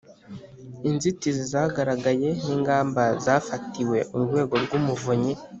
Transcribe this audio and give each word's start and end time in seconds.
inzitizi 0.89 1.43
zagaragaye 1.51 2.29
n’ingamba 2.45 3.03
zazifatiwe 3.23 3.97
urwego 4.15 4.55
rw'umuvunyi 4.63 5.33